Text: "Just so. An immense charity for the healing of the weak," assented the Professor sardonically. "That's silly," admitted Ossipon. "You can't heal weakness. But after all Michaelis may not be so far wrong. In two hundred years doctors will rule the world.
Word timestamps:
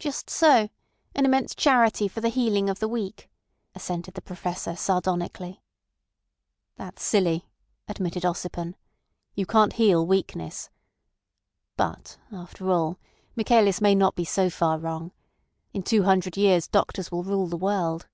"Just 0.00 0.28
so. 0.28 0.70
An 1.14 1.24
immense 1.24 1.54
charity 1.54 2.08
for 2.08 2.20
the 2.20 2.30
healing 2.30 2.68
of 2.68 2.80
the 2.80 2.88
weak," 2.88 3.30
assented 3.76 4.14
the 4.14 4.20
Professor 4.20 4.74
sardonically. 4.74 5.62
"That's 6.74 7.00
silly," 7.04 7.48
admitted 7.86 8.24
Ossipon. 8.24 8.74
"You 9.36 9.46
can't 9.46 9.74
heal 9.74 10.04
weakness. 10.04 10.68
But 11.76 12.18
after 12.32 12.70
all 12.70 12.98
Michaelis 13.36 13.80
may 13.80 13.94
not 13.94 14.16
be 14.16 14.24
so 14.24 14.50
far 14.50 14.78
wrong. 14.80 15.12
In 15.72 15.84
two 15.84 16.02
hundred 16.02 16.36
years 16.36 16.66
doctors 16.66 17.12
will 17.12 17.22
rule 17.22 17.46
the 17.46 17.56
world. 17.56 18.08